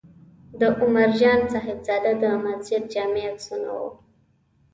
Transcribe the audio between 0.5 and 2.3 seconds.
د عمر جان صاحبزاده د